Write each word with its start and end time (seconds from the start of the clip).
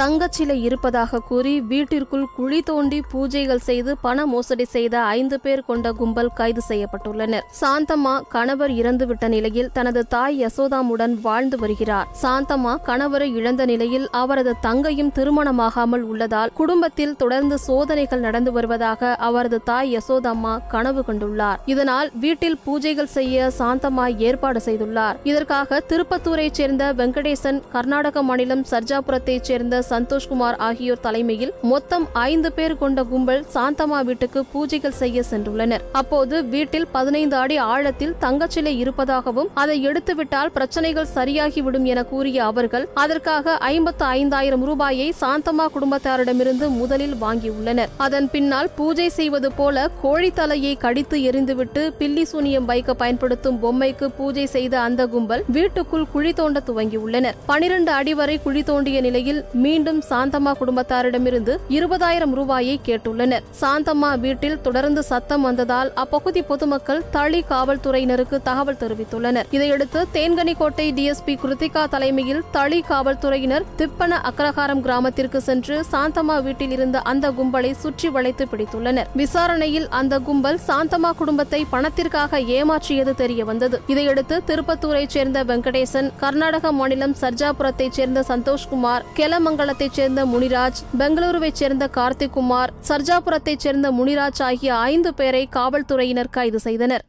தங்கச்சிலை 0.00 0.54
இருப்பதாக 0.62 1.18
கூறி 1.18 1.60
வீட்டிற்குள் 1.60 2.24
குழி 2.36 2.62
தோண்டி 2.62 3.00
பூஜைகள் 3.12 3.60
செய்து 3.66 3.96
பண 3.96 4.26
மோசடி 4.26 4.64
செய்த 4.64 5.00
ஐந்து 5.00 5.40
பேர் 5.40 5.62
கொண்ட 5.64 5.92
கும்பல் 5.92 6.30
கைது 6.34 6.62
செய்யப்பட்டுள்ளனர். 6.68 7.44
சாந்தம்மா 7.60 8.20
கணவர் 8.28 8.70
இறந்துவிட்ட 8.70 9.28
நிலையில் 9.28 9.70
தனது 9.72 10.06
தாய் 10.06 10.46
யசோதாமுடன் 10.46 11.20
வாழ்ந்து 11.20 11.58
வருகிறார். 11.58 12.08
சாந்தம்மா 12.22 12.76
கணவரை 12.86 13.34
இழந்த 13.34 13.64
நிலையில் 13.64 14.08
அவரது 14.10 14.54
தங்கையும் 14.60 15.12
திருமணமாகாமல் 15.14 16.00
உள்ளதால் 16.00 16.52
குடும்பத்தில் 16.54 17.16
தொடர்ந்து 17.16 17.58
சோதனைகள் 17.58 18.20
நடந்து 18.20 18.52
வருவதாக 18.52 19.14
அவரது 19.14 19.62
தாய் 19.62 19.96
யசோதம்மா 19.96 20.58
கனவு 20.68 21.04
கொண்டுள்ளார். 21.08 21.56
இதனால் 21.66 22.10
வீட்டில் 22.20 22.58
பூஜைகள் 22.66 23.12
செய்ய 23.18 23.50
சாந்தம்மா 23.58 24.16
ஏற்பாடு 24.16 24.60
செய்துள்ளார். 24.64 25.14
இதற்காக 25.24 25.82
திருப்பத்தூரைச் 25.88 26.52
சேர்ந்த 26.52 26.92
வெங்கடேசன் 26.92 27.62
கர்நாடக 27.72 28.22
மாநிலம் 28.22 28.64
சர்ஜாபுரத்தைச் 28.70 29.40
சேர்ந்த 29.40 29.82
சந்தோஷ்குமார் 29.90 30.58
ஆகியோர் 30.68 31.02
தலைமையில் 31.06 31.52
மொத்தம் 31.72 32.06
ஐந்து 32.12 32.52
பேர் 32.52 32.76
கொண்ட 32.82 33.04
கும்பல் 33.12 33.42
சாந்தம்மா 33.54 34.00
வீட்டுக்கு 34.08 34.42
பூஜைகள் 34.54 34.96
செய்ய 35.02 35.22
சென்றுள்ளனர். 35.30 35.84
அப்போது 36.00 36.44
வீட்டில் 36.54 36.88
பதினைந்து 36.96 37.36
அடி 37.36 37.56
ஆழத்தில் 37.72 38.14
தங்கச்சிலை 38.24 38.74
இருப்பதாகவும் 38.82 39.50
அதை 39.62 39.76
எடுத்துவிட்டால் 39.82 40.52
பிரச்சனைகள் 40.56 41.10
சரியாகிவிடும் 41.14 41.86
என 41.92 42.04
கூறிய 42.12 42.44
அவர்கள் 42.44 42.86
அதற்காக 43.04 43.56
ஐம்பத்து 43.72 44.04
ஐந்தாயிரம் 44.18 44.64
ரூபாயை 44.64 45.08
சாந்தமா 45.20 45.66
குடும்பத்தாரிடமிருந்து 45.76 46.68
முதலில் 46.80 47.16
வாங்கியுள்ளனர். 47.24 47.92
அதன் 47.96 48.28
பின்னால் 48.34 48.70
பூஜை 48.76 49.08
செய்வது 49.18 49.52
போல 49.52 49.86
கோழித்தலையை 50.02 50.72
கடித்து 50.84 51.18
எறிந்துவிட்டு 51.30 51.82
பில்லி 51.98 52.24
சூனியம் 52.24 52.68
வைக்க 52.70 52.94
பயன்படுத்தும் 53.02 53.58
பொம்மைக்கு 53.62 54.06
பூஜை 54.18 54.46
செய்த 54.46 54.74
அந்த 54.80 55.02
கும்பல் 55.06 55.44
வீட்டுக்குள் 55.56 56.06
குழி 56.12 56.32
தோண்ட 56.32 56.62
துவங்கியுள்ளனர். 56.68 57.38
பனிரெண்டு 57.46 57.92
அடி 57.92 58.14
வரை 58.14 58.36
குழி 58.44 58.62
தோண்டிய 58.62 59.00
நிலையில் 59.00 59.40
மீண்டும் 59.74 60.02
சாந்தம்மா 60.10 60.52
குடும்பத்தாரிடமிருந்து 60.60 61.52
இருபதாயிரம் 61.76 62.34
ரூபாயை 62.38 62.74
கேட்டுள்ளனர். 62.88 63.44
சாந்தம்மா 63.60 64.10
வீட்டில் 64.24 64.60
தொடர்ந்து 64.66 65.02
சத்தம் 65.08 65.44
வந்ததால் 65.46 65.90
அப்பகுதி 66.02 66.42
பொதுமக்கள் 66.50 67.00
தளி 67.16 67.40
காவல்துறையினருக்கு 67.50 68.36
தகவல் 68.48 68.78
தெரிவித்துள்ளனர். 68.82 69.46
இதையடுத்து 69.56 70.00
தேன்கனிக்கோட்டை 70.16 70.86
டிஎஸ்பி 70.98 71.34
கிருத்திகா 71.42 71.82
தலைமையில் 71.94 72.42
தளி 72.56 72.78
காவல்துறையினர் 72.90 73.66
திப்பன 73.78 74.18
அக்ரஹாரம் 74.30 74.82
கிராமத்திற்கு 74.86 75.40
சென்று 75.48 75.76
சாந்தம்மா 75.92 76.36
வீட்டில் 76.46 76.74
இருந்த 76.76 77.00
அந்த 77.12 77.30
கும்பலை 77.38 77.72
சுற்றி 77.82 78.10
வளைத்து 78.16 78.46
பிடித்துள்ளனர். 78.52 79.10
விசாரணையில் 79.22 79.88
அந்த 80.00 80.18
கும்பல் 80.28 80.60
சாந்தம்மா 80.68 81.12
குடும்பத்தை 81.22 81.66
பணத்திற்காக 81.74 82.40
ஏமாற்றியது 82.58 83.14
தெரிய 83.22 83.44
வந்தது 83.50 83.78
இதையடுத்து 83.94 84.38
திருப்பத்தூரைச் 84.50 85.16
சேர்ந்த 85.16 85.44
வெங்கடேசன் 85.52 86.12
கர்நாடக 86.22 86.72
மாநிலம் 86.80 87.18
சர்ஜாபுரத்தைச் 87.22 87.98
சேர்ந்த 88.00 88.24
சந்தோஷ்குமார் 88.32 89.06
கெலமங்கலத்தைச் 89.64 89.96
சேர்ந்த 89.98 90.22
முனிராஜ் 90.26 90.80
பெங்களூருவைச் 90.98 91.60
சேர்ந்த 91.60 91.84
கார்த்திக் 91.94 92.30
குமார் 92.30 92.72
சர்ஜாபுரத்தைச் 92.88 93.64
சேர்ந்த 93.64 93.92
முனிராஜ் 93.92 94.42
ஆகிய 94.42 94.70
ஐந்து 94.92 95.14
பேரை 95.14 95.48
காவல்துறையினர் 95.56 96.30
கைது 96.30 96.60
செய்தனர். 96.60 97.04